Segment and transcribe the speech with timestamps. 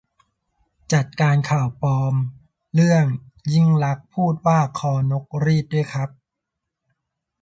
[0.93, 2.13] จัดการข่าวปลอม
[2.75, 3.05] เรื่อง
[3.53, 6.09] ยิ่งลักษณ์พูดว่า คอ-นก-รีต ด้วยครับ